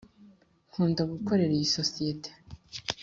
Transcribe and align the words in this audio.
nkunda 0.71 1.01
gukorera 1.11 1.51
iyi 1.57 1.67
sosiyete. 1.77 2.29